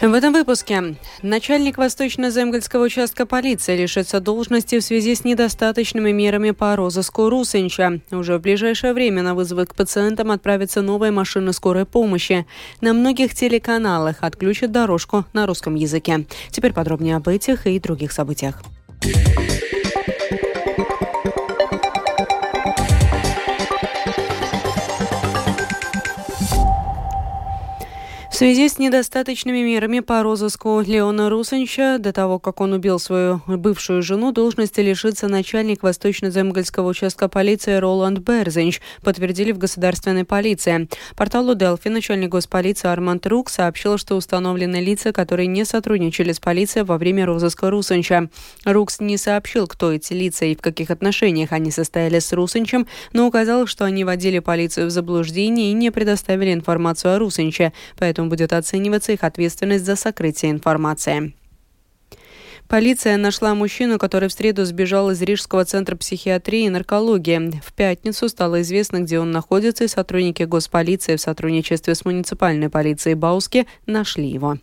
В 0.00 0.14
этом 0.14 0.32
выпуске 0.32 0.96
начальник 1.20 1.76
Восточно-Земгольского 1.76 2.84
участка 2.84 3.26
полиции 3.26 3.76
лишится 3.76 4.18
должности 4.18 4.78
в 4.78 4.82
связи 4.82 5.14
с 5.14 5.24
недостаточными 5.24 6.10
мерами 6.10 6.52
по 6.52 6.74
розыску 6.74 7.28
Русенча. 7.28 8.00
Уже 8.10 8.38
в 8.38 8.40
ближайшее 8.40 8.94
время 8.94 9.22
на 9.22 9.34
вызовы 9.34 9.66
к 9.66 9.74
пациентам 9.74 10.30
отправится 10.30 10.80
новая 10.80 11.12
машина 11.12 11.52
скорой 11.52 11.84
помощи. 11.84 12.46
На 12.80 12.94
многих 12.94 13.34
телеканалах 13.34 14.16
отключат 14.20 14.72
дорожку 14.72 15.26
на 15.34 15.46
русском 15.46 15.74
языке. 15.74 16.24
Теперь 16.50 16.72
подробнее 16.72 17.16
об 17.16 17.28
этих 17.28 17.66
и 17.66 17.78
других 17.78 18.12
событиях. 18.12 18.62
Связи 28.40 28.70
с 28.70 28.78
недостаточными 28.78 29.58
мерами 29.58 30.00
по 30.00 30.22
розыску 30.22 30.80
Леона 30.80 31.28
Русанча, 31.28 31.98
до 31.98 32.10
того, 32.10 32.38
как 32.38 32.62
он 32.62 32.72
убил 32.72 32.98
свою 32.98 33.42
бывшую 33.46 34.00
жену, 34.00 34.32
должности 34.32 34.80
лишится 34.80 35.28
начальник 35.28 35.82
Восточно-Земгольского 35.82 36.88
участка 36.88 37.28
полиции 37.28 37.74
Роланд 37.74 38.20
Берзенч, 38.20 38.80
подтвердили 39.02 39.52
в 39.52 39.58
государственной 39.58 40.24
полиции. 40.24 40.88
Порталу 41.16 41.54
Делфи 41.54 41.88
начальник 41.88 42.30
госполиции 42.30 42.88
Арманд 42.88 43.26
Рук 43.26 43.50
сообщил, 43.50 43.98
что 43.98 44.16
установлены 44.16 44.80
лица, 44.80 45.12
которые 45.12 45.46
не 45.46 45.66
сотрудничали 45.66 46.32
с 46.32 46.40
полицией 46.40 46.86
во 46.86 46.96
время 46.96 47.26
розыска 47.26 47.68
Русанча. 47.68 48.30
Рукс 48.64 49.00
не 49.00 49.18
сообщил, 49.18 49.66
кто 49.66 49.92
эти 49.92 50.14
лица 50.14 50.46
и 50.46 50.56
в 50.56 50.62
каких 50.62 50.90
отношениях 50.90 51.52
они 51.52 51.70
состояли 51.70 52.20
с 52.20 52.32
Русанчем, 52.32 52.86
но 53.12 53.26
указал, 53.26 53.66
что 53.66 53.84
они 53.84 54.02
вводили 54.02 54.38
полицию 54.38 54.86
в 54.86 54.90
заблуждение 54.90 55.72
и 55.72 55.74
не 55.74 55.90
предоставили 55.90 56.54
информацию 56.54 57.16
о 57.16 57.18
Русанче, 57.18 57.74
поэтому 57.98 58.29
будет 58.30 58.54
оцениваться 58.54 59.12
их 59.12 59.22
ответственность 59.24 59.84
за 59.84 59.96
сокрытие 59.96 60.52
информации. 60.52 61.34
Полиция 62.70 63.16
нашла 63.16 63.56
мужчину, 63.56 63.98
который 63.98 64.28
в 64.28 64.32
среду 64.32 64.64
сбежал 64.64 65.10
из 65.10 65.20
Рижского 65.20 65.64
центра 65.64 65.96
психиатрии 65.96 66.66
и 66.66 66.70
наркологии. 66.70 67.60
В 67.66 67.72
пятницу 67.72 68.28
стало 68.28 68.62
известно, 68.62 69.00
где 69.00 69.18
он 69.18 69.32
находится, 69.32 69.82
и 69.82 69.88
сотрудники 69.88 70.44
госполиции 70.44 71.16
в 71.16 71.20
сотрудничестве 71.20 71.96
с 71.96 72.04
муниципальной 72.04 72.70
полицией 72.70 73.16
Бауски 73.16 73.66
нашли 73.86 74.28
его. 74.28 74.58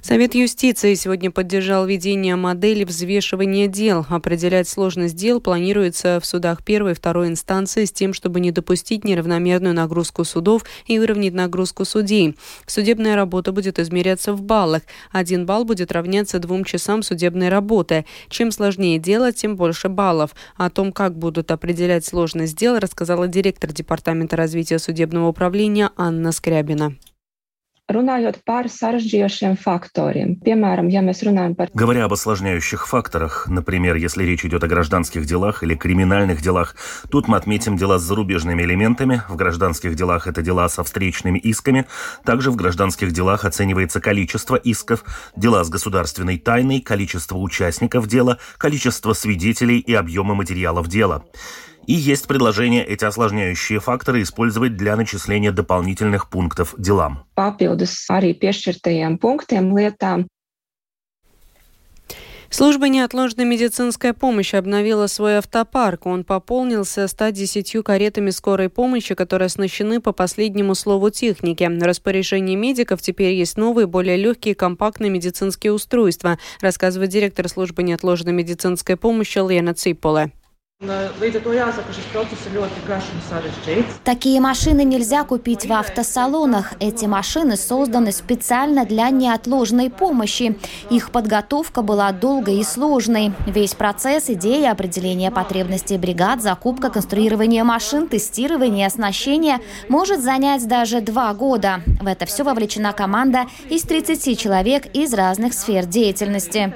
Совет 0.00 0.34
юстиции 0.34 0.94
сегодня 0.94 1.30
поддержал 1.30 1.86
введение 1.86 2.34
модели 2.34 2.82
взвешивания 2.82 3.68
дел. 3.68 4.04
Определять 4.08 4.68
сложность 4.68 5.14
дел 5.14 5.40
планируется 5.40 6.18
в 6.20 6.26
судах 6.26 6.64
первой 6.64 6.92
и 6.92 6.94
второй 6.94 7.28
инстанции 7.28 7.84
с 7.84 7.92
тем, 7.92 8.12
чтобы 8.12 8.40
не 8.40 8.50
допустить 8.50 9.04
неравномерную 9.04 9.74
нагрузку 9.74 10.24
судов 10.24 10.64
и 10.86 10.98
выровнять 10.98 11.34
нагрузку 11.34 11.84
судей. 11.84 12.36
Судебная 12.66 13.14
работа 13.14 13.52
будет 13.52 13.78
измеряться 13.78 14.32
в 14.32 14.42
баллах. 14.42 14.82
Один 15.12 15.46
балл 15.46 15.64
будет 15.64 15.92
равняться 15.92 16.40
двум 16.40 16.64
часам 16.64 17.04
судебной 17.04 17.48
работы. 17.48 18.04
Чем 18.28 18.50
сложнее 18.50 18.98
дело, 18.98 19.32
тем 19.32 19.56
больше 19.56 19.88
баллов. 19.88 20.30
О 20.56 20.68
том, 20.68 20.92
как 20.92 21.16
будут 21.16 21.52
определять 21.52 22.04
сложность 22.04 22.56
дел, 22.56 22.78
рассказала 22.80 23.28
директор 23.28 23.72
Департамента 23.72 24.36
развития 24.36 24.80
судебного 24.80 25.28
управления 25.28 25.90
Анна 25.96 26.32
Скрябина. 26.32 26.96
Runājot 27.92 28.38
par 28.48 28.70
sarežģījošiem 28.72 29.58
faktoriem, 29.60 30.36
piemēram, 30.40 30.88
ja 30.88 31.02
mēs 31.04 31.20
runājam 31.26 31.52
par... 31.58 31.68
Говоря 31.74 32.06
об 32.06 32.14
осложняющих 32.14 32.86
факторах, 32.88 33.48
например, 33.48 33.96
если 33.96 34.24
речь 34.24 34.46
идет 34.46 34.64
о 34.64 34.68
гражданских 34.68 35.26
делах 35.26 35.62
или 35.62 35.74
криминальных 35.74 36.40
делах, 36.40 36.74
тут 37.10 37.28
мы 37.28 37.36
отметим 37.36 37.76
дела 37.76 37.98
с 37.98 38.02
зарубежными 38.02 38.62
элементами, 38.62 39.22
в 39.28 39.36
гражданских 39.36 39.94
делах 39.94 40.26
это 40.26 40.40
дела 40.40 40.70
со 40.70 40.84
встречными 40.84 41.38
исками, 41.38 41.86
также 42.24 42.50
в 42.50 42.56
гражданских 42.56 43.12
делах 43.12 43.44
оценивается 43.44 44.00
количество 44.00 44.56
исков, 44.56 45.04
дела 45.36 45.62
с 45.62 45.68
государственной 45.68 46.38
тайной, 46.38 46.80
количество 46.80 47.36
участников 47.36 48.06
дела, 48.06 48.38
количество 48.56 49.12
свидетелей 49.12 49.78
и 49.80 49.92
объемы 49.92 50.34
материалов 50.34 50.88
дела. 50.88 51.24
И 51.86 51.94
есть 51.94 52.26
предложение 52.28 52.84
эти 52.84 53.04
осложняющие 53.04 53.80
факторы 53.80 54.22
использовать 54.22 54.76
для 54.76 54.96
начисления 54.96 55.52
дополнительных 55.52 56.30
пунктов 56.30 56.74
делам. 56.78 57.24
Служба 62.52 62.90
неотложной 62.90 63.46
медицинской 63.46 64.12
помощи 64.12 64.56
обновила 64.56 65.06
свой 65.06 65.38
автопарк. 65.38 66.04
Он 66.04 66.22
пополнился 66.22 67.08
110 67.08 67.82
каретами 67.82 68.28
скорой 68.28 68.68
помощи, 68.68 69.14
которые 69.14 69.46
оснащены 69.46 70.02
по 70.02 70.12
последнему 70.12 70.74
слову 70.74 71.08
техники. 71.08 71.64
В 71.64 71.82
распоряжении 71.82 72.54
медиков 72.54 73.00
теперь 73.00 73.32
есть 73.32 73.56
новые, 73.56 73.86
более 73.86 74.18
легкие 74.18 74.54
компактные 74.54 75.10
медицинские 75.10 75.72
устройства, 75.72 76.38
рассказывает 76.60 77.08
директор 77.08 77.48
службы 77.48 77.82
неотложной 77.82 78.34
медицинской 78.34 78.98
помощи 78.98 79.38
Лена 79.38 79.72
Циполе. 83.62 83.84
Такие 84.02 84.40
машины 84.40 84.82
нельзя 84.82 85.22
купить 85.22 85.64
в 85.64 85.72
автосалонах. 85.72 86.72
Эти 86.80 87.04
машины 87.04 87.56
созданы 87.56 88.10
специально 88.10 88.84
для 88.84 89.10
неотложной 89.10 89.90
помощи. 89.90 90.58
Их 90.90 91.12
подготовка 91.12 91.82
была 91.82 92.10
долгой 92.10 92.58
и 92.58 92.64
сложной. 92.64 93.32
Весь 93.46 93.74
процесс, 93.74 94.28
идея, 94.28 94.72
определение 94.72 95.30
потребностей 95.30 95.98
бригад, 95.98 96.42
закупка, 96.42 96.90
конструирование 96.90 97.62
машин, 97.62 98.08
тестирование, 98.08 98.88
оснащение 98.88 99.60
может 99.88 100.20
занять 100.20 100.66
даже 100.66 101.00
два 101.00 101.32
года. 101.32 101.80
В 102.00 102.08
это 102.08 102.26
все 102.26 102.42
вовлечена 102.42 102.92
команда 102.92 103.44
из 103.70 103.82
30 103.82 104.36
человек 104.36 104.86
из 104.86 105.14
разных 105.14 105.54
сфер 105.54 105.86
деятельности. 105.86 106.74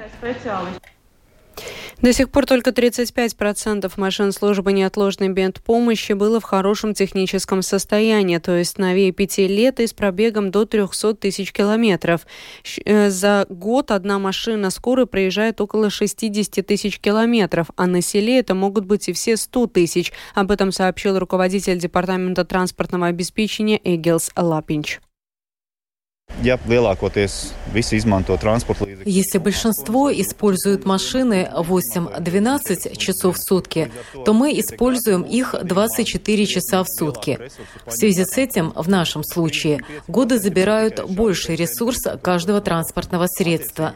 До 2.01 2.13
сих 2.13 2.29
пор 2.29 2.45
только 2.45 2.69
35% 2.69 3.91
машин 3.97 4.31
службы 4.31 4.71
неотложной 4.71 5.29
бент-помощи 5.29 6.13
было 6.13 6.39
в 6.39 6.43
хорошем 6.43 6.93
техническом 6.93 7.63
состоянии, 7.63 8.37
то 8.37 8.55
есть 8.55 8.77
новее 8.77 9.11
5 9.11 9.37
лет 9.39 9.79
и 9.79 9.87
с 9.87 9.93
пробегом 9.93 10.51
до 10.51 10.65
300 10.65 11.15
тысяч 11.15 11.51
километров. 11.51 12.27
Э, 12.85 13.09
за 13.09 13.47
год 13.49 13.89
одна 13.89 14.19
машина 14.19 14.69
скорой 14.69 15.07
проезжает 15.07 15.59
около 15.59 15.89
60 15.89 16.63
тысяч 16.65 16.99
километров, 16.99 17.71
а 17.75 17.87
на 17.87 18.01
селе 18.01 18.39
это 18.39 18.53
могут 18.53 18.85
быть 18.85 19.09
и 19.09 19.13
все 19.13 19.35
100 19.35 19.67
тысяч. 19.67 20.13
Об 20.35 20.51
этом 20.51 20.71
сообщил 20.71 21.17
руководитель 21.17 21.79
Департамента 21.79 22.45
транспортного 22.45 23.07
обеспечения 23.07 23.81
Эгилс 23.83 24.31
Лапинч. 24.35 24.99
Если 29.05 29.37
большинство 29.39 30.11
используют 30.11 30.85
машины 30.85 31.49
8-12 31.53 32.95
часов 32.95 33.37
в 33.37 33.41
сутки, 33.41 33.91
то 34.23 34.33
мы 34.33 34.59
используем 34.59 35.23
их 35.23 35.55
24 35.63 36.45
часа 36.45 36.83
в 36.83 36.87
сутки. 36.87 37.39
В 37.85 37.91
связи 37.91 38.23
с 38.23 38.37
этим, 38.37 38.71
в 38.75 38.87
нашем 38.87 39.23
случае, 39.23 39.81
годы 40.07 40.37
забирают 40.37 41.03
больший 41.09 41.55
ресурс 41.55 41.97
каждого 42.21 42.61
транспортного 42.61 43.25
средства. 43.27 43.93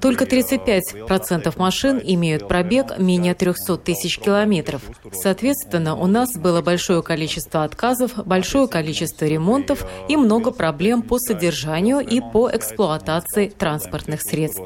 Только 0.00 0.24
35% 0.24 1.52
машин 1.56 2.00
имеют 2.02 2.48
пробег 2.48 2.98
менее 2.98 3.34
300 3.34 3.76
тысяч 3.78 4.18
километров. 4.18 4.82
Соответственно, 5.12 5.94
у 5.94 6.06
нас 6.06 6.36
было 6.36 6.62
большое 6.62 7.02
количество 7.02 7.62
отказов, 7.62 8.12
большое 8.26 8.66
количество 8.66 9.24
ремонтов 9.24 9.86
и 10.08 10.16
много 10.16 10.50
проблем 10.50 11.02
по 11.02 11.18
содержанию 11.18 11.65
содержанию 11.66 12.00
и 12.00 12.20
по 12.20 12.50
эксплуатации 12.52 13.48
транспортных 13.48 14.22
средств. 14.22 14.62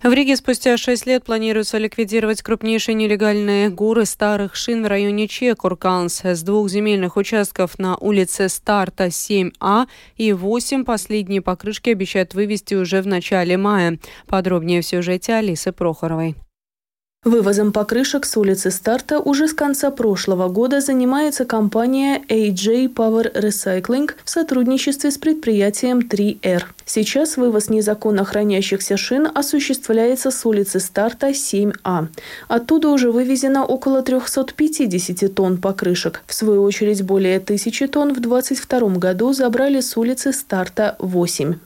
В 0.00 0.12
Риге 0.12 0.36
спустя 0.36 0.76
шесть 0.76 1.06
лет 1.06 1.24
планируется 1.24 1.76
ликвидировать 1.76 2.40
крупнейшие 2.40 2.94
нелегальные 2.94 3.68
горы 3.68 4.04
старых 4.04 4.54
шин 4.54 4.84
в 4.84 4.86
районе 4.86 5.26
Чекурканс 5.26 6.24
с 6.24 6.42
двух 6.44 6.68
земельных 6.68 7.16
участков 7.16 7.80
на 7.80 7.96
улице 7.96 8.48
Старта 8.48 9.06
7А 9.06 9.86
и 10.16 10.32
8 10.32 10.84
последние 10.84 11.42
покрышки 11.42 11.90
обещают 11.90 12.34
вывести 12.34 12.76
уже 12.76 13.02
в 13.02 13.08
начале 13.08 13.56
мая. 13.56 13.98
Подробнее 14.28 14.82
в 14.82 14.86
сюжете 14.86 15.34
Алисы 15.34 15.72
Прохоровой. 15.72 16.36
Вывозом 17.24 17.72
покрышек 17.72 18.24
с 18.24 18.36
улицы 18.36 18.70
Старта 18.70 19.18
уже 19.18 19.48
с 19.48 19.52
конца 19.52 19.90
прошлого 19.90 20.48
года 20.48 20.80
занимается 20.80 21.44
компания 21.44 22.22
AJ 22.28 22.94
Power 22.94 23.34
Recycling 23.34 24.12
в 24.24 24.30
сотрудничестве 24.30 25.10
с 25.10 25.18
предприятием 25.18 25.98
3R. 25.98 26.62
Сейчас 26.86 27.36
вывоз 27.36 27.70
незаконно 27.70 28.24
хранящихся 28.24 28.96
шин 28.96 29.28
осуществляется 29.34 30.30
с 30.30 30.46
улицы 30.46 30.78
Старта 30.78 31.30
7А. 31.30 32.06
Оттуда 32.46 32.88
уже 32.88 33.10
вывезено 33.10 33.66
около 33.66 34.02
350 34.02 35.34
тонн 35.34 35.58
покрышек. 35.58 36.22
В 36.24 36.32
свою 36.32 36.62
очередь 36.62 37.02
более 37.02 37.40
тысячи 37.40 37.88
тонн 37.88 38.14
в 38.14 38.20
2022 38.20 38.90
году 38.90 39.32
забрали 39.32 39.80
с 39.80 39.96
улицы 39.96 40.32
Старта 40.32 40.94
8. 41.00 41.56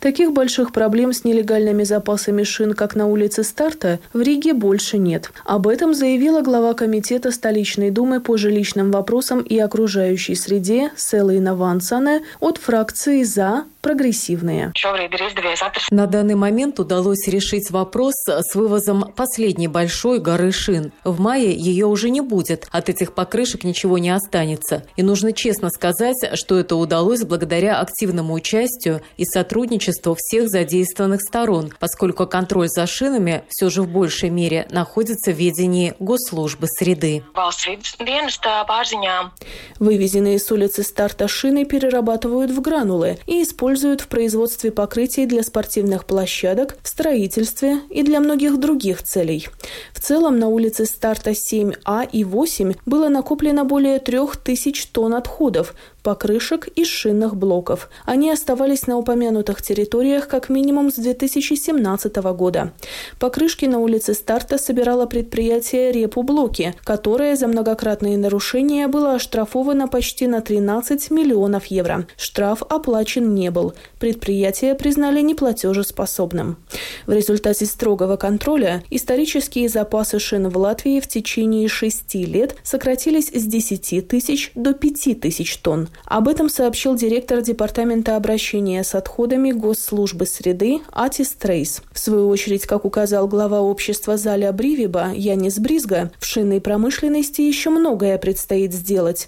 Таких 0.00 0.32
больших 0.32 0.72
проблем 0.72 1.12
с 1.12 1.24
нелегальными 1.24 1.84
запасами 1.84 2.42
шин, 2.42 2.74
как 2.74 2.96
на 2.96 3.06
улице 3.06 3.44
Старта, 3.44 4.00
в 4.12 4.20
Риге 4.20 4.52
больше 4.54 4.98
нет. 4.98 5.30
Об 5.44 5.68
этом 5.68 5.94
заявила 5.94 6.42
глава 6.42 6.74
комитета 6.74 7.30
столичной 7.30 7.90
думы 7.90 8.20
по 8.20 8.36
жилищным 8.36 8.90
вопросам 8.90 9.40
и 9.40 9.58
окружающей 9.58 10.34
среде 10.34 10.90
Селина 10.96 11.54
Вансане 11.54 12.22
от 12.40 12.58
фракции 12.58 13.22
«За» 13.22 13.64
прогрессивные. 13.82 14.72
На 15.90 16.06
данный 16.06 16.36
момент 16.36 16.78
удалось 16.78 17.26
решить 17.26 17.70
вопрос 17.70 18.14
с 18.26 18.54
вывозом 18.54 19.12
последней 19.16 19.66
большой 19.66 20.20
горы 20.20 20.52
шин. 20.52 20.92
В 21.02 21.20
мае 21.20 21.52
ее 21.52 21.86
уже 21.86 22.10
не 22.10 22.20
будет, 22.20 22.68
от 22.70 22.88
этих 22.88 23.12
покрышек 23.12 23.64
ничего 23.64 23.98
не 23.98 24.10
останется. 24.10 24.84
И 24.96 25.02
нужно 25.02 25.32
честно 25.32 25.68
сказать, 25.68 26.16
что 26.34 26.58
это 26.60 26.76
удалось 26.76 27.24
благодаря 27.24 27.80
активному 27.80 28.34
участию 28.34 29.02
и 29.16 29.24
сотрудничеству 29.24 29.51
всех 30.14 30.48
задействованных 30.48 31.20
сторон, 31.20 31.72
поскольку 31.78 32.26
контроль 32.26 32.68
за 32.68 32.86
шинами 32.86 33.44
все 33.48 33.70
же 33.70 33.82
в 33.82 33.88
большей 33.88 34.30
мере 34.30 34.66
находится 34.70 35.32
в 35.32 35.36
ведении 35.36 35.94
госслужбы 35.98 36.66
среды. 36.66 37.22
Вывезенные 39.78 40.38
с 40.38 40.50
улицы 40.50 40.82
старта 40.82 41.28
шины 41.28 41.64
перерабатывают 41.64 42.50
в 42.50 42.60
гранулы 42.60 43.18
и 43.26 43.42
используют 43.42 44.00
в 44.00 44.08
производстве 44.08 44.70
покрытий 44.70 45.26
для 45.26 45.42
спортивных 45.42 46.04
площадок, 46.04 46.76
в 46.82 46.88
строительстве 46.88 47.80
и 47.90 48.02
для 48.02 48.20
многих 48.20 48.58
других 48.58 49.02
целей. 49.02 49.48
В 49.92 50.00
целом 50.00 50.38
на 50.38 50.48
улице 50.48 50.86
старта 50.86 51.30
7А 51.30 52.08
и 52.10 52.24
8 52.24 52.74
было 52.86 53.08
накоплено 53.08 53.64
более 53.64 53.98
3000 53.98 54.88
тонн 54.92 55.14
отходов, 55.14 55.74
покрышек 56.02 56.68
и 56.68 56.84
шинных 56.84 57.36
блоков. 57.36 57.88
Они 58.04 58.30
оставались 58.30 58.86
на 58.86 58.98
упомянутых 58.98 59.62
территориях 59.62 60.28
как 60.28 60.48
минимум 60.48 60.90
с 60.90 60.96
2017 60.96 62.16
года. 62.34 62.72
Покрышки 63.18 63.66
на 63.66 63.78
улице 63.78 64.14
Старта 64.14 64.58
собирало 64.58 65.06
предприятие 65.06 65.92
«Републоки», 65.92 66.74
которое 66.84 67.36
за 67.36 67.46
многократные 67.46 68.18
нарушения 68.18 68.88
было 68.88 69.14
оштрафовано 69.14 69.88
почти 69.88 70.26
на 70.26 70.40
13 70.40 71.10
миллионов 71.10 71.66
евро. 71.66 72.06
Штраф 72.16 72.62
оплачен 72.68 73.34
не 73.34 73.50
был. 73.50 73.74
Предприятие 73.98 74.74
признали 74.74 75.20
неплатежеспособным. 75.20 76.56
В 77.06 77.12
результате 77.12 77.66
строгого 77.66 78.16
контроля 78.16 78.82
исторические 78.90 79.68
запасы 79.68 80.18
шин 80.18 80.48
в 80.48 80.56
Латвии 80.56 81.00
в 81.00 81.06
течение 81.06 81.68
шести 81.68 82.24
лет 82.24 82.56
сократились 82.62 83.28
с 83.28 83.44
10 83.44 84.08
тысяч 84.08 84.52
до 84.54 84.74
5 84.74 85.20
тысяч 85.20 85.56
тонн. 85.58 85.88
Об 86.04 86.28
этом 86.28 86.48
сообщил 86.48 86.94
директор 86.94 87.40
Департамента 87.40 88.16
обращения 88.16 88.84
с 88.84 88.94
отходами 88.94 89.52
Госслужбы 89.52 90.26
среды 90.26 90.80
Атис 90.92 91.30
Трейс. 91.30 91.82
В 91.92 91.98
свою 91.98 92.28
очередь, 92.28 92.66
как 92.66 92.84
указал 92.84 93.28
глава 93.28 93.60
общества 93.60 94.16
Заля 94.16 94.52
Бривиба 94.52 95.10
Янис 95.14 95.58
Бризга, 95.58 96.10
в 96.18 96.26
шинной 96.26 96.60
промышленности 96.60 97.40
еще 97.40 97.70
многое 97.70 98.18
предстоит 98.18 98.72
сделать. 98.72 99.26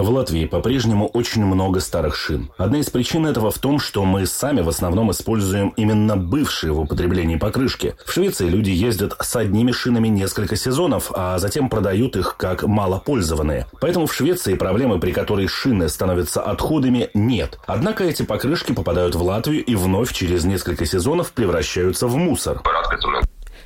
В 0.00 0.08
Латвии 0.08 0.46
по-прежнему 0.46 1.08
очень 1.08 1.44
много 1.44 1.78
старых 1.80 2.16
шин. 2.16 2.50
Одна 2.56 2.78
из 2.78 2.88
причин 2.88 3.26
этого 3.26 3.50
в 3.50 3.58
том, 3.58 3.78
что 3.78 4.06
мы 4.06 4.24
сами 4.24 4.62
в 4.62 4.68
основном 4.70 5.10
используем 5.10 5.74
именно 5.76 6.16
бывшие 6.16 6.72
в 6.72 6.80
употреблении 6.80 7.36
покрышки. 7.36 7.94
В 8.06 8.10
Швеции 8.10 8.48
люди 8.48 8.70
ездят 8.70 9.14
с 9.20 9.36
одними 9.36 9.72
шинами 9.72 10.08
несколько 10.08 10.56
сезонов, 10.56 11.12
а 11.14 11.38
затем 11.38 11.68
продают 11.68 12.16
их 12.16 12.36
как 12.38 12.62
малопользованные. 12.62 13.66
Поэтому 13.78 14.06
в 14.06 14.14
Швеции 14.14 14.54
проблемы, 14.54 14.98
при 14.98 15.12
которой 15.12 15.48
шины 15.48 15.90
становятся 15.90 16.40
отходами, 16.40 17.10
нет. 17.12 17.58
Однако 17.66 18.04
эти 18.04 18.22
покрышки 18.22 18.72
попадают 18.72 19.14
в 19.14 19.22
Латвию 19.22 19.62
и 19.62 19.74
вновь 19.74 20.14
через 20.14 20.44
несколько 20.44 20.86
сезонов 20.86 21.32
превращаются 21.32 22.06
в 22.06 22.16
мусор. 22.16 22.62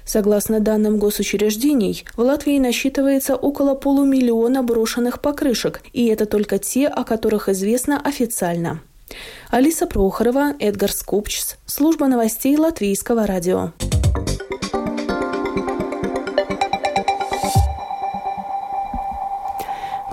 Согласно 0.04 0.60
данным 0.60 0.98
госучреждений, 0.98 2.04
в 2.16 2.20
Латвии 2.20 2.58
насчитывается 2.58 3.36
около 3.36 3.74
полумиллиона 3.74 4.62
брошенных 4.62 5.20
покрышек, 5.20 5.80
и 5.92 6.06
это 6.06 6.26
только 6.26 6.58
те, 6.58 6.88
о 6.88 7.04
которых 7.04 7.48
известно 7.48 8.00
официально. 8.00 8.80
Алиса 9.50 9.86
Прохорова, 9.86 10.54
Эдгар 10.58 10.92
Скупчс, 10.92 11.56
служба 11.66 12.06
новостей 12.06 12.56
Латвийского 12.56 13.26
радио. 13.26 13.72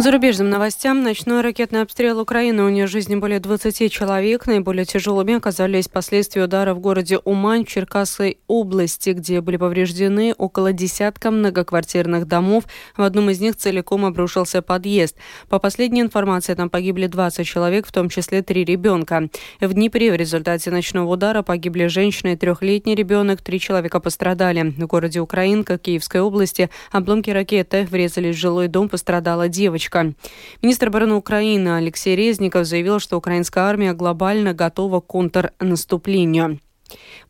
Зарубежным 0.01 0.49
новостям. 0.49 1.03
Ночной 1.03 1.41
ракетный 1.41 1.83
обстрел 1.83 2.19
Украины 2.19 2.63
унес 2.63 2.89
жизни 2.89 3.17
более 3.17 3.39
20 3.39 3.91
человек. 3.91 4.47
Наиболее 4.47 4.83
тяжелыми 4.83 5.35
оказались 5.35 5.87
последствия 5.87 6.45
удара 6.45 6.73
в 6.73 6.79
городе 6.79 7.19
Умань 7.19 7.65
Черкасской 7.65 8.39
области, 8.47 9.11
где 9.11 9.41
были 9.41 9.57
повреждены 9.57 10.33
около 10.35 10.73
десятка 10.73 11.29
многоквартирных 11.29 12.27
домов. 12.27 12.63
В 12.97 13.03
одном 13.03 13.29
из 13.29 13.41
них 13.41 13.55
целиком 13.55 14.03
обрушился 14.03 14.63
подъезд. 14.63 15.17
По 15.49 15.59
последней 15.59 16.01
информации, 16.01 16.55
там 16.55 16.71
погибли 16.71 17.05
20 17.05 17.45
человек, 17.45 17.85
в 17.85 17.91
том 17.91 18.09
числе 18.09 18.41
три 18.41 18.65
ребенка. 18.65 19.29
В 19.59 19.71
Днепре 19.71 20.11
в 20.11 20.15
результате 20.15 20.71
ночного 20.71 21.11
удара 21.11 21.43
погибли 21.43 21.85
женщина 21.85 22.29
и 22.29 22.35
трехлетний 22.35 22.95
ребенок. 22.95 23.43
Три 23.43 23.59
человека 23.59 23.99
пострадали. 23.99 24.73
В 24.79 24.87
городе 24.87 25.19
Украинка 25.19 25.77
Киевской 25.77 26.21
области 26.21 26.71
обломки 26.91 27.29
ракеты 27.29 27.83
врезались 27.83 28.35
в 28.35 28.39
жилой 28.39 28.67
дом, 28.67 28.89
пострадала 28.89 29.47
девочка 29.47 29.90
точка. 29.91 30.13
Министр 30.61 30.87
обороны 30.87 31.15
Украины 31.15 31.75
Алексей 31.75 32.15
Резников 32.15 32.65
заявил, 32.65 32.99
что 32.99 33.17
украинская 33.17 33.65
армия 33.65 33.93
глобально 33.93 34.53
готова 34.53 35.01
к 35.01 35.07
контрнаступлению. 35.07 36.59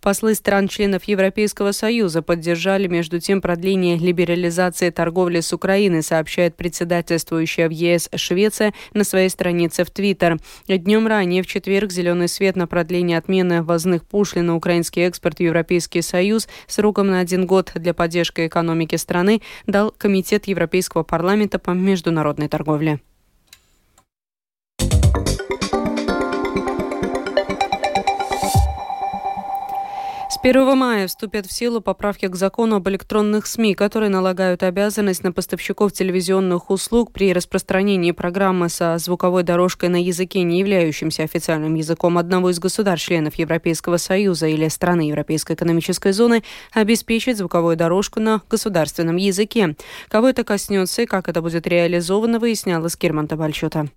Послы 0.01 0.35
стран-членов 0.35 1.03
Европейского 1.03 1.71
Союза 1.71 2.21
поддержали, 2.21 2.87
между 2.87 3.19
тем, 3.19 3.41
продление 3.41 3.97
либерализации 3.97 4.89
торговли 4.89 5.41
с 5.41 5.53
Украиной, 5.53 6.01
сообщает 6.01 6.55
председательствующая 6.55 7.67
в 7.67 7.71
ЕС 7.71 8.09
Швеция 8.15 8.73
на 8.93 9.03
своей 9.03 9.29
странице 9.29 9.83
в 9.83 9.91
Твиттер. 9.91 10.39
Днем 10.67 11.07
ранее, 11.07 11.43
в 11.43 11.47
четверг, 11.47 11.91
зеленый 11.91 12.27
свет 12.27 12.55
на 12.55 12.67
продление 12.67 13.17
отмены 13.17 13.61
ввозных 13.61 14.05
пошлин 14.05 14.47
на 14.47 14.55
украинский 14.55 15.03
экспорт 15.03 15.39
Европейский 15.39 16.01
Союз 16.01 16.47
сроком 16.67 17.07
на 17.07 17.19
один 17.19 17.45
год 17.45 17.71
для 17.75 17.93
поддержки 17.93 18.47
экономики 18.47 18.95
страны 18.95 19.41
дал 19.67 19.91
Комитет 19.91 20.47
Европейского 20.47 21.03
парламента 21.03 21.59
по 21.59 21.71
международной 21.71 22.47
торговле. 22.47 22.99
1 30.43 30.75
мая 30.75 31.05
вступят 31.05 31.45
в 31.45 31.53
силу 31.53 31.81
поправки 31.81 32.25
к 32.25 32.35
закону 32.35 32.77
об 32.77 32.89
электронных 32.89 33.45
СМИ, 33.45 33.75
которые 33.75 34.09
налагают 34.09 34.63
обязанность 34.63 35.23
на 35.23 35.31
поставщиков 35.31 35.93
телевизионных 35.93 36.71
услуг 36.71 37.13
при 37.13 37.31
распространении 37.31 38.09
программы 38.09 38.67
со 38.67 38.97
звуковой 38.97 39.43
дорожкой 39.43 39.89
на 39.89 40.01
языке, 40.01 40.41
не 40.41 40.57
являющемся 40.57 41.21
официальным 41.21 41.75
языком 41.75 42.17
одного 42.17 42.49
из 42.49 42.57
государств-членов 42.57 43.35
Европейского 43.35 43.97
Союза 43.97 44.47
или 44.47 44.67
страны 44.67 45.01
Европейской 45.01 45.53
экономической 45.53 46.11
зоны, 46.11 46.41
обеспечить 46.73 47.37
звуковую 47.37 47.77
дорожку 47.77 48.19
на 48.19 48.41
государственном 48.49 49.17
языке. 49.17 49.75
Кого 50.09 50.29
это 50.29 50.43
коснется 50.43 51.03
и 51.03 51.05
как 51.05 51.29
это 51.29 51.43
будет 51.43 51.67
реализовано, 51.67 52.39
выясняла 52.39 52.87
Скирман 52.87 53.27
Табальчута. 53.27 53.89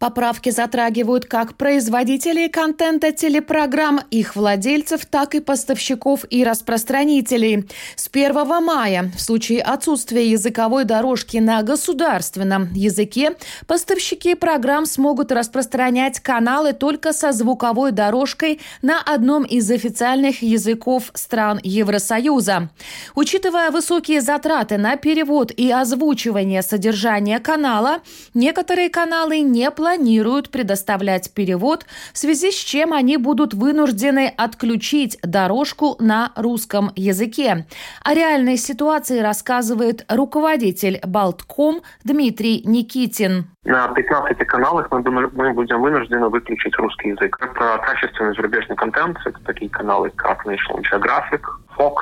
Поправки 0.00 0.50
затрагивают 0.50 1.24
как 1.24 1.56
производителей 1.56 2.48
контента 2.48 3.12
телепрограмм, 3.12 4.00
их 4.10 4.34
владельцев, 4.34 5.06
так 5.06 5.36
и 5.36 5.40
поставщиков 5.40 6.24
и 6.30 6.42
распространителей. 6.42 7.68
С 7.94 8.10
1 8.12 8.34
мая 8.64 9.12
в 9.16 9.20
случае 9.20 9.62
отсутствия 9.62 10.28
языковой 10.28 10.84
дорожки 10.84 11.36
на 11.36 11.62
государственном 11.62 12.72
языке 12.74 13.36
поставщики 13.68 14.34
программ 14.34 14.84
смогут 14.84 15.30
распространять 15.30 16.18
каналы 16.18 16.72
только 16.72 17.12
со 17.12 17.30
звуковой 17.30 17.92
дорожкой 17.92 18.60
на 18.82 19.00
одном 19.00 19.44
из 19.44 19.70
официальных 19.70 20.42
языков 20.42 21.12
стран 21.14 21.60
Евросоюза. 21.62 22.68
Учитывая 23.14 23.70
высокие 23.70 24.20
затраты 24.20 24.76
на 24.76 24.96
перевод 24.96 25.52
и 25.52 25.70
озвучивание 25.70 26.62
содержания 26.62 27.38
канала, 27.38 28.00
некоторые 28.34 28.90
каналы 28.90 29.38
не 29.38 29.70
планируют 29.70 29.83
планируют 29.84 30.50
предоставлять 30.50 31.34
перевод, 31.34 31.84
в 32.14 32.16
связи 32.16 32.50
с 32.50 32.54
чем 32.54 32.94
они 32.94 33.18
будут 33.18 33.52
вынуждены 33.52 34.32
отключить 34.34 35.18
дорожку 35.22 35.96
на 35.98 36.32
русском 36.36 36.90
языке. 36.96 37.66
О 38.02 38.14
реальной 38.14 38.56
ситуации 38.56 39.18
рассказывает 39.20 40.06
руководитель 40.08 41.00
Балтком 41.06 41.82
Дмитрий 42.02 42.62
Никитин. 42.64 43.48
На 43.64 43.88
15 43.88 44.38
каналах 44.46 44.90
мы, 44.90 45.02
мы 45.02 45.52
будем 45.52 45.82
вынуждены 45.82 46.30
выключить 46.30 46.74
русский 46.78 47.10
язык. 47.10 47.36
Это 47.42 47.78
качественный 47.84 48.34
зарубежный 48.34 48.76
контент, 48.76 49.18
это 49.26 49.38
такие 49.44 49.70
каналы, 49.70 50.10
как 50.16 50.46
National 50.46 50.80
Geographic, 50.80 51.42
Fox, 51.76 51.96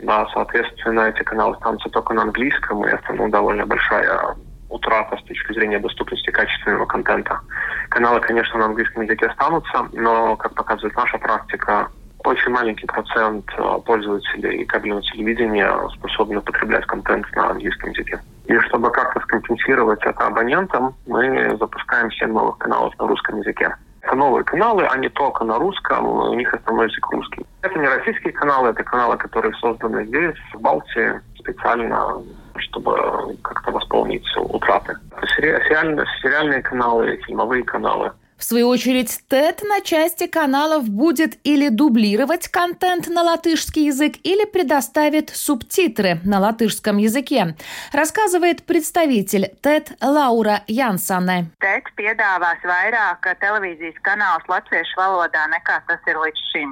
да, 0.00 0.26
соответственно, 0.34 1.02
эти 1.02 1.22
каналы 1.22 1.54
станутся 1.54 1.88
только 1.90 2.14
на 2.14 2.22
английском, 2.22 2.84
и 2.84 2.88
это 2.88 3.12
ну, 3.12 3.28
довольно 3.28 3.64
большая 3.64 4.34
утрата 4.68 5.16
с 5.16 5.22
точки 5.24 5.52
зрения 5.52 5.78
доступности 5.78 6.30
качественного 6.30 6.86
контента. 6.86 7.40
Каналы, 7.88 8.20
конечно, 8.20 8.58
на 8.58 8.66
английском 8.66 9.02
языке 9.02 9.26
останутся, 9.26 9.88
но, 9.92 10.36
как 10.36 10.54
показывает 10.54 10.94
наша 10.96 11.18
практика, 11.18 11.88
очень 12.24 12.50
маленький 12.50 12.86
процент 12.86 13.46
э, 13.56 13.78
пользователей 13.84 14.64
кабельного 14.66 15.02
телевидения 15.02 15.72
способны 15.94 16.40
потреблять 16.40 16.84
контент 16.86 17.26
на 17.34 17.50
английском 17.50 17.90
языке. 17.90 18.20
И 18.46 18.58
чтобы 18.60 18.90
как-то 18.90 19.20
скомпенсировать 19.20 20.00
это 20.02 20.26
абонентам, 20.26 20.94
мы 21.06 21.56
запускаем 21.58 22.10
7 22.10 22.32
новых 22.32 22.58
каналов 22.58 22.98
на 22.98 23.06
русском 23.06 23.38
языке. 23.38 23.74
Это 24.02 24.16
новые 24.16 24.44
каналы, 24.44 24.84
они 24.86 25.08
только 25.10 25.44
на 25.44 25.58
русском, 25.58 26.06
у 26.06 26.34
них 26.34 26.52
основной 26.54 26.88
язык 26.88 27.06
русский. 27.10 27.46
Это 27.62 27.78
не 27.78 27.86
российские 27.86 28.32
каналы, 28.32 28.70
это 28.70 28.82
каналы, 28.82 29.16
которые 29.16 29.52
созданы 29.54 30.06
здесь, 30.06 30.36
в 30.54 30.60
Балтии, 30.60 31.20
специально 31.38 32.22
чтобы 32.60 33.36
как-то 33.42 33.70
восполнить 33.70 34.26
утраты. 34.36 34.96
Сериальные, 35.36 36.06
сериальные 36.22 36.62
каналы, 36.62 37.16
фильмовые 37.26 37.64
каналы– 37.64 38.12
в 38.38 38.44
свою 38.44 38.68
очередь, 38.68 39.20
ТЭТ 39.28 39.62
на 39.62 39.80
части 39.80 40.28
каналов 40.28 40.88
будет 40.88 41.38
или 41.42 41.68
дублировать 41.70 42.46
контент 42.46 43.08
на 43.08 43.22
латышский 43.22 43.86
язык, 43.86 44.14
или 44.22 44.44
предоставит 44.44 45.30
субтитры 45.30 46.20
на 46.24 46.38
латышском 46.38 46.98
языке, 46.98 47.56
рассказывает 47.92 48.62
представитель 48.62 49.50
ТЭТ 49.60 49.92
Лаура 50.00 50.62
Янсане. 50.68 51.50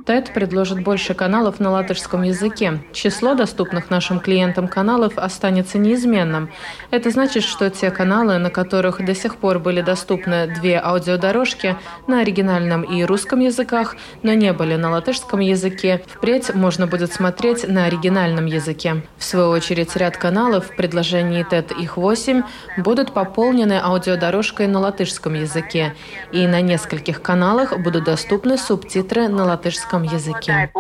ТЭТ 0.04 0.32
предложит 0.32 0.85
больше 0.85 1.14
каналов 1.14 1.58
на 1.58 1.70
латышском 1.70 2.23
языке. 2.23 2.78
Число 2.92 3.35
доступных 3.35 3.90
нашим 3.90 4.20
клиентам 4.20 4.68
каналов 4.68 5.18
останется 5.18 5.78
неизменным. 5.78 6.52
Это 6.92 7.11
значит, 7.11 7.42
что 7.42 7.68
те 7.70 7.90
каналы, 7.90 8.38
на 8.38 8.50
которых 8.50 9.04
до 9.04 9.16
сих 9.16 9.37
пор 9.37 9.58
были 9.58 9.80
доступны 9.80 10.46
две 10.46 10.80
аудиодорожки, 10.80 11.55
поддержки 11.56 11.76
на 12.06 12.20
оригинальном 12.20 12.82
и 12.82 13.04
русском 13.04 13.40
языках, 13.40 13.96
но 14.22 14.34
не 14.34 14.52
были 14.52 14.76
на 14.76 14.90
латышском 14.90 15.40
языке. 15.40 16.02
Впредь 16.06 16.54
можно 16.54 16.86
будет 16.86 17.12
смотреть 17.12 17.66
на 17.68 17.86
оригинальном 17.86 18.46
языке. 18.46 19.02
В 19.16 19.25
свою 19.25 19.50
очередь, 19.50 19.94
ряд 19.96 20.16
каналов 20.16 20.66
в 20.66 20.76
предложении 20.76 21.44
TED 21.44 21.78
их 21.80 21.96
8 21.96 22.42
будут 22.78 23.12
пополнены 23.12 23.80
аудиодорожкой 23.82 24.66
на 24.66 24.80
латышском 24.80 25.34
языке, 25.34 25.94
и 26.32 26.46
на 26.46 26.60
нескольких 26.60 27.22
каналах 27.22 27.78
будут 27.78 28.04
доступны 28.04 28.58
субтитры 28.58 29.28
на 29.28 29.44
латышском 29.44 30.02
языке. 30.02 30.70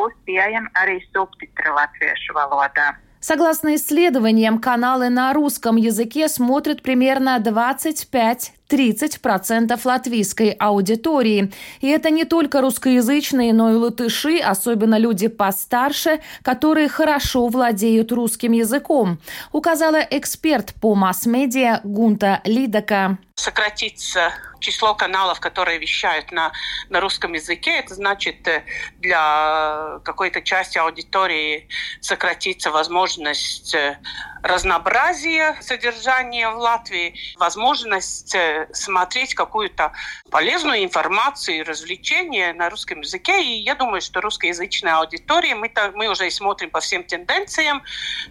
Согласно 3.20 3.74
исследованиям, 3.74 4.58
каналы 4.58 5.08
на 5.08 5.32
русском 5.32 5.76
языке 5.76 6.28
смотрят 6.28 6.82
примерно 6.82 7.38
25 7.38 8.52
30% 8.68 9.78
латвийской 9.84 10.50
аудитории. 10.50 11.52
И 11.80 11.88
это 11.88 12.10
не 12.10 12.24
только 12.24 12.60
русскоязычные, 12.60 13.52
но 13.52 13.70
и 13.70 13.74
латыши, 13.74 14.38
особенно 14.38 14.98
люди 14.98 15.28
постарше, 15.28 16.20
которые 16.42 16.88
хорошо 16.88 17.46
владеют 17.46 18.12
русским 18.12 18.52
языком, 18.52 19.18
указала 19.52 20.00
эксперт 20.10 20.74
по 20.80 20.94
масс-медиа 20.94 21.80
Гунта 21.84 22.40
Лидака. 22.44 23.18
Сократится 23.38 24.32
число 24.60 24.94
каналов, 24.94 25.40
которые 25.40 25.78
вещают 25.78 26.32
на, 26.32 26.52
на 26.88 27.00
русском 27.00 27.34
языке. 27.34 27.78
Это 27.78 27.94
значит, 27.94 28.46
э, 28.48 28.64
для 28.98 30.00
какой-то 30.04 30.42
части 30.42 30.78
аудитории 30.78 31.68
сократится 32.00 32.70
возможность 32.70 33.74
э, 33.74 33.98
разнообразия 34.42 35.56
содержания 35.60 36.48
в 36.48 36.56
Латвии, 36.56 37.14
возможность 37.36 38.34
э, 38.34 38.68
смотреть 38.72 39.34
какую-то 39.34 39.92
полезную 40.30 40.82
информацию 40.82 41.58
и 41.58 41.62
развлечения 41.62 42.52
на 42.54 42.70
русском 42.70 43.00
языке. 43.00 43.42
И 43.42 43.60
я 43.60 43.74
думаю, 43.74 44.00
что 44.00 44.20
русскоязычная 44.20 44.96
аудитория, 44.96 45.54
мы, 45.54 45.70
мы 45.94 46.08
уже 46.08 46.30
смотрим 46.30 46.70
по 46.70 46.80
всем 46.80 47.04
тенденциям, 47.04 47.82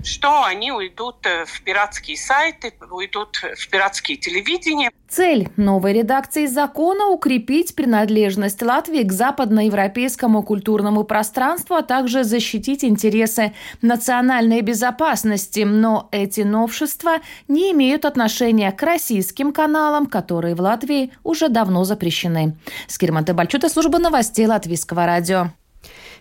что 0.03 0.43
они 0.43 0.71
уйдут 0.71 1.25
в 1.25 1.61
пиратские 1.61 2.17
сайты, 2.17 2.73
уйдут 2.89 3.37
в 3.37 3.69
пиратские 3.69 4.17
телевидения. 4.17 4.91
Цель 5.15 5.47
новой 5.55 5.93
редакции 5.93 6.45
закона– 6.45 7.07
укрепить 7.07 7.73
принадлежность 7.73 8.61
Латвии 8.61 9.01
к 9.01 9.13
западноевропейскому 9.13 10.43
культурному 10.43 11.05
пространству, 11.05 11.77
а 11.77 11.83
также 11.83 12.25
защитить 12.25 12.83
интересы 12.83 13.53
национальной 13.81 14.59
безопасности. 14.59 15.61
Но 15.61 16.09
эти 16.11 16.41
новшества 16.41 17.19
не 17.47 17.71
имеют 17.71 18.03
отношения 18.03 18.73
к 18.73 18.83
российским 18.83 19.53
каналам, 19.53 20.07
которые 20.07 20.53
в 20.53 20.59
Латвии 20.59 21.13
уже 21.23 21.47
давно 21.47 21.85
запрещены. 21.85 22.57
Скирман 22.89 23.23
Бальчута, 23.23 23.69
служба 23.69 23.99
новостей 23.99 24.45
Латвийского 24.47 25.05
радио 25.05 25.51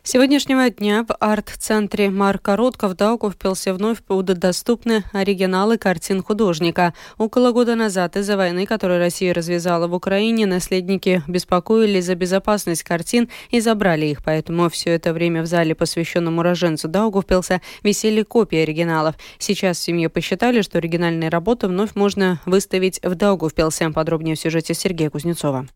сегодняшнего 0.05 0.71
дня 0.71 1.05
в 1.09 1.13
арт-центре 1.19 2.09
Марка 2.09 2.55
Ротко 2.55 2.87
в 2.87 2.95
Даугавпилсе 2.95 3.73
вновь 3.73 3.99
будут 4.07 4.39
доступны 4.39 5.03
оригиналы 5.13 5.77
картин 5.77 6.23
художника. 6.23 6.95
Около 7.19 7.51
года 7.51 7.75
назад 7.75 8.17
из-за 8.17 8.37
войны, 8.37 8.65
которую 8.65 9.01
Россия 9.01 9.35
развязала 9.35 9.89
в 9.89 9.95
Украине, 9.95 10.47
наследники 10.47 11.25
беспокоились 11.27 12.05
за 12.05 12.15
безопасность 12.15 12.85
картин 12.85 13.29
и 13.51 13.59
забрали 13.59 14.07
их, 14.07 14.23
поэтому 14.23 14.71
все 14.71 14.91
это 14.91 15.13
время 15.13 15.43
в 15.43 15.47
зале, 15.47 15.75
посвященном 15.75 16.39
уроженцу 16.39 16.87
Даугавпилса, 16.87 17.61
висели 17.83 18.23
копии 18.23 18.59
оригиналов. 18.59 19.17
Сейчас 19.39 19.79
в 19.79 19.83
семье 19.83 20.09
посчитали, 20.09 20.63
что 20.63 20.79
оригинальные 20.79 21.29
работы 21.29 21.67
вновь 21.67 21.97
можно 21.97 22.41
выставить 22.47 23.01
в 23.03 23.17
Даугавпилсе. 23.17 23.91
Подробнее 23.91 24.37
в 24.37 24.39
сюжете 24.39 24.75
Сергея 24.75 25.11
Кузнецова. 25.11 25.67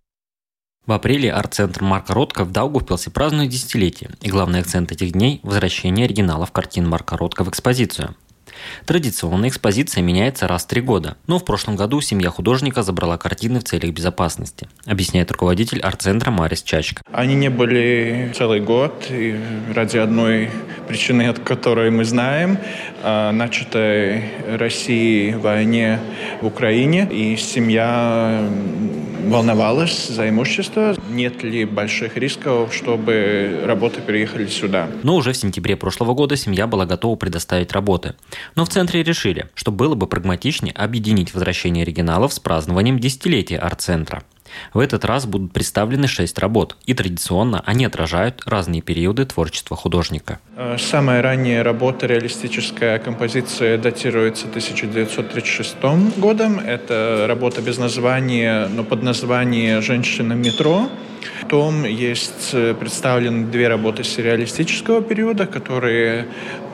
В 0.88 0.92
апреле 0.92 1.30
арт-центр 1.30 1.82
Марка 1.82 2.14
Ротко 2.14 2.44
в 2.46 2.50
Даугавпилсе 2.50 3.10
празднует 3.10 3.50
десятилетие, 3.50 4.08
и 4.22 4.30
главный 4.30 4.60
акцент 4.60 4.90
этих 4.90 5.12
дней– 5.12 5.38
возвращение 5.42 6.06
оригиналов 6.06 6.50
картин 6.50 6.88
Марка 6.88 7.18
Ротко 7.18 7.44
в 7.44 7.50
экспозицию. 7.50 8.16
Традиционно 8.86 9.48
экспозиция 9.48 10.02
меняется 10.02 10.48
раз 10.48 10.64
в 10.64 10.68
три 10.68 10.80
года, 10.80 11.18
но 11.26 11.38
в 11.38 11.44
прошлом 11.44 11.76
году 11.76 12.00
семья 12.00 12.30
художника 12.30 12.82
забрала 12.82 13.18
картины 13.18 13.60
в 13.60 13.64
целях 13.64 13.92
безопасности, 13.92 14.66
объясняет 14.86 15.30
руководитель 15.30 15.80
арт-центра 15.80 16.30
Марис 16.30 16.62
Чачка. 16.62 17.02
Они 17.12 17.34
не 17.34 17.50
были 17.50 18.32
целый 18.34 18.60
год 18.60 19.08
и 19.10 19.38
ради 19.74 19.98
одной 19.98 20.50
причины, 20.88 21.28
от 21.28 21.38
которой 21.38 21.90
мы 21.90 22.06
знаем, 22.06 22.58
начатой 23.02 24.24
России 24.56 25.32
войне 25.32 26.00
в 26.40 26.46
Украине, 26.46 27.08
и 27.10 27.36
семья 27.36 28.48
волновалась 29.28 30.08
за 30.08 30.28
имущество. 30.28 30.96
Нет 31.10 31.42
ли 31.42 31.64
больших 31.64 32.16
рисков, 32.16 32.74
чтобы 32.74 33.62
работы 33.64 34.00
переехали 34.00 34.46
сюда? 34.46 34.88
Но 35.02 35.16
уже 35.16 35.32
в 35.32 35.36
сентябре 35.36 35.76
прошлого 35.76 36.14
года 36.14 36.36
семья 36.36 36.66
была 36.66 36.86
готова 36.86 37.16
предоставить 37.16 37.72
работы. 37.72 38.14
Но 38.54 38.64
в 38.64 38.68
центре 38.68 39.02
решили, 39.02 39.48
что 39.54 39.70
было 39.70 39.94
бы 39.94 40.06
прагматичнее 40.06 40.72
объединить 40.72 41.34
возвращение 41.34 41.82
оригиналов 41.82 42.32
с 42.32 42.40
празднованием 42.40 42.98
десятилетия 42.98 43.58
арт-центра. 43.58 44.22
В 44.72 44.78
этот 44.78 45.04
раз 45.04 45.26
будут 45.26 45.52
представлены 45.52 46.08
шесть 46.08 46.38
работ, 46.38 46.76
и 46.86 46.94
традиционно 46.94 47.62
они 47.66 47.84
отражают 47.84 48.42
разные 48.46 48.82
периоды 48.82 49.24
творчества 49.24 49.76
художника. 49.76 50.38
Э, 50.56 50.76
самая 50.78 51.22
ранняя 51.22 51.62
работа, 51.62 52.06
реалистическая 52.06 52.98
композиция, 52.98 53.78
датируется 53.78 54.46
1936 54.48 55.76
годом. 56.18 56.60
Это 56.60 57.26
работа 57.28 57.60
без 57.62 57.78
названия, 57.78 58.68
но 58.68 58.84
под 58.84 59.02
названием 59.02 59.82
«Женщина 59.82 60.32
метро». 60.34 60.88
Потом 61.42 61.84
есть 61.84 62.50
э, 62.52 62.74
представлены 62.74 63.46
две 63.46 63.68
работы 63.68 64.04
сюрреалистического 64.04 65.02
периода, 65.02 65.46
которые 65.46 66.26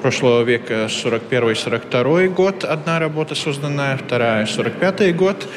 прошлого 0.03 0.43
века 0.43 0.89
41-42 0.89 2.29
год. 2.29 2.65
Одна 2.65 2.99
работа 2.99 3.35
созданная, 3.35 3.97
вторая 3.97 4.47
45 4.47 5.17
год. 5.17 5.49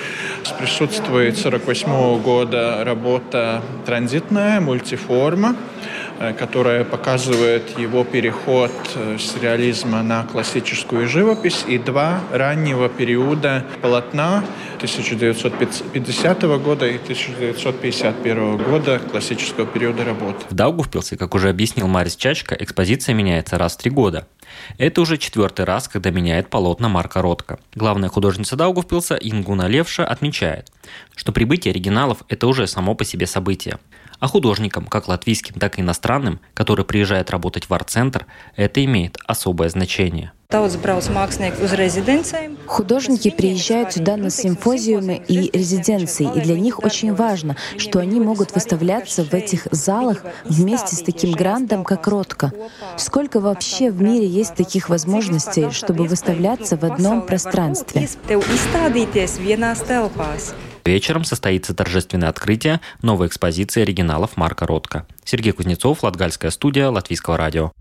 Присутствует 0.54 1.38
48 1.38 2.22
года 2.22 2.84
работа 2.84 3.62
транзитная, 3.86 4.60
мультиформа 4.60 5.56
э, 6.20 6.34
которая 6.34 6.84
показывает 6.84 7.78
его 7.78 8.04
переход 8.04 8.72
э, 8.96 9.18
с 9.20 9.36
реализма 9.42 10.04
на 10.04 10.24
классическую 10.24 11.08
живопись 11.08 11.66
и 11.68 11.78
два 11.78 12.22
раннего 12.32 12.90
периода 12.90 13.66
полотна 13.82 14.44
1950 14.78 16.42
года 16.62 16.88
и 16.88 16.96
1951 16.96 18.58
года 18.58 19.00
классического 19.00 19.66
периода 19.66 20.06
работы. 20.06 20.46
В 20.50 20.54
Даугавпилсе, 20.54 21.18
как 21.18 21.36
уже 21.36 21.50
объяснил 21.50 21.88
Марис 21.88 22.16
Чачка, 22.16 22.56
экспозиция 22.60 23.16
меняется 23.16 23.58
раз 23.58 23.76
в 23.76 23.78
три 23.78 23.92
года. 23.92 24.28
Это 24.78 25.02
уже 25.02 25.18
четвертый 25.18 25.66
раз, 25.66 25.88
когда 25.88 26.12
меняет 26.12 26.50
полотна 26.50 26.90
Марка 26.90 27.22
Ротко. 27.22 27.60
Главная 27.76 28.10
художница 28.10 28.56
Даугавпилса 28.56 29.16
Ингуна 29.16 29.68
Левша 29.68 30.06
отмечает, 30.06 30.72
что 31.16 31.32
прибытие 31.32 31.72
оригиналов– 31.72 32.24
это 32.30 32.48
уже 32.48 32.68
само 32.68 32.96
по 32.96 33.04
себе 33.04 33.28
событие. 33.28 33.80
А 34.20 34.28
художникам, 34.28 34.86
как 34.86 35.08
латвийским, 35.08 35.60
так 35.60 35.78
и 35.78 35.82
иностранным, 35.82 36.40
которые 36.54 36.86
приезжают 36.86 37.30
работать 37.30 37.70
в 37.70 37.74
арт-центр, 37.74 38.26
это 38.56 38.84
имеет 38.84 39.18
особое 39.26 39.70
значение. 39.70 40.32
Художники 42.68 43.30
приезжают 43.30 43.92
сюда 43.92 44.16
на 44.16 44.30
симфозиумы 44.30 45.22
и 45.28 45.50
резиденции, 45.52 46.30
и 46.34 46.40
для 46.40 46.58
них 46.58 46.82
очень 46.82 47.14
важно, 47.14 47.58
что 47.78 48.00
они 48.00 48.22
могут 48.22 48.56
выставляться 48.56 49.26
в 49.26 49.34
этих 49.34 49.68
залах 49.72 50.24
вместе 50.46 50.96
с 50.96 51.02
таким 51.02 51.32
грандом, 51.34 51.84
как 51.84 52.08
Ротко. 52.08 52.54
Сколько 52.96 53.42
вообще 53.42 53.92
в 53.92 54.02
мире 54.02 54.26
есть 54.26 54.56
таких 54.56 54.88
возможностей, 54.88 55.70
чтобы 55.72 56.06
выставляться 56.06 56.78
в 56.78 56.86
одном 56.86 57.24
пространстве? 57.24 58.08
Вечером 60.86 61.26
состоится 61.26 61.74
торжественное 61.74 62.30
открытие 62.30 62.80
новой 63.02 63.28
экспозиции 63.28 63.82
оригиналов 63.82 64.38
Марка 64.38 64.66
Ротко. 64.66 65.06
Сергей 65.26 65.52
Кузнецов, 65.52 66.04
Латгальская 66.04 66.52
студия, 66.52 66.90
Латвийского 66.90 67.36
радио. 67.36 67.74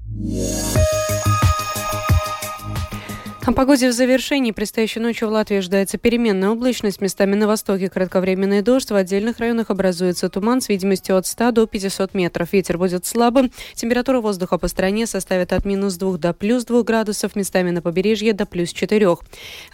О 3.47 3.53
погоде 3.53 3.89
в 3.89 3.93
завершении. 3.93 4.51
Предстоящей 4.51 4.99
ночью 4.99 5.29
в 5.29 5.31
Латвии 5.31 5.59
ожидается 5.59 5.99
переменная 5.99 6.51
облачность. 6.51 7.01
Местами 7.01 7.37
на 7.37 7.47
востоке 7.47 7.89
кратковременный 7.89 8.61
дождь. 8.61 8.91
В 8.91 8.97
отдельных 8.97 9.39
районах 9.39 9.71
образуется 9.71 10.29
туман 10.29 10.61
с 10.61 10.69
видимостью 10.69 11.17
от 11.17 11.29
100 11.29 11.53
до 11.53 11.67
500 11.69 12.13
метров. 12.13 12.53
Ветер 12.53 12.77
будет 12.77 13.07
слабым. 13.07 13.53
Температура 13.77 14.21
воздуха 14.21 14.59
по 14.59 14.67
стране 14.67 15.07
составит 15.07 15.53
от 15.53 15.65
минус 15.65 15.95
2 15.95 16.19
до 16.19 16.33
плюс 16.33 16.65
2 16.65 16.83
градусов. 16.83 17.37
Местами 17.37 17.71
на 17.71 17.83
побережье 17.83 18.33
до 18.33 18.47
плюс 18.47 18.73
4. 18.73 19.07
В 19.07 19.19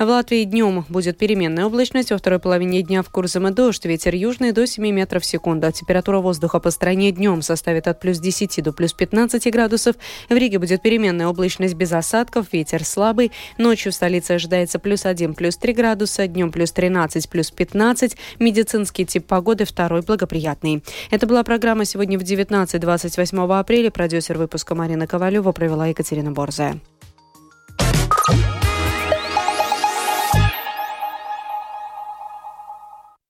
Латвии 0.00 0.44
днем 0.44 0.84
будет 0.90 1.16
переменная 1.16 1.64
облачность. 1.64 2.10
Во 2.10 2.18
второй 2.18 2.40
половине 2.40 2.82
дня 2.82 3.02
в 3.02 3.08
Курзаме 3.08 3.52
дождь. 3.52 3.86
Ветер 3.86 4.14
южный 4.14 4.52
до 4.52 4.66
7 4.66 4.86
метров 4.90 5.22
в 5.22 5.26
секунду. 5.26 5.72
Температура 5.72 6.18
воздуха 6.18 6.60
по 6.60 6.70
стране 6.70 7.10
днем 7.10 7.40
составит 7.40 7.88
от 7.88 8.00
плюс 8.00 8.18
10 8.18 8.62
до 8.62 8.74
плюс 8.74 8.92
15 8.92 9.50
градусов. 9.50 9.96
В 10.28 10.34
Риге 10.34 10.58
будет 10.58 10.82
переменная 10.82 11.26
облачность 11.26 11.72
без 11.72 11.90
осадков. 11.92 12.52
Ветер 12.52 12.84
слабый. 12.84 13.32
Ночью 13.62 13.92
в 13.92 13.94
столице 13.94 14.32
ожидается 14.32 14.80
плюс 14.80 15.06
1, 15.06 15.34
плюс 15.34 15.56
3 15.56 15.72
градуса, 15.72 16.26
днем 16.26 16.50
плюс 16.50 16.72
13, 16.72 17.28
плюс 17.28 17.52
15. 17.52 18.16
Медицинский 18.40 19.06
тип 19.06 19.24
погоды 19.24 19.64
второй 19.64 20.02
благоприятный. 20.02 20.82
Это 21.12 21.28
была 21.28 21.44
программа 21.44 21.84
сегодня 21.84 22.18
в 22.18 22.22
19-28 22.22 23.58
апреля. 23.58 23.92
Продюсер 23.92 24.36
выпуска 24.36 24.74
Марина 24.74 25.06
Ковалева 25.06 25.52
провела 25.52 25.86
Екатерина 25.86 26.32
Борзая. 26.32 26.80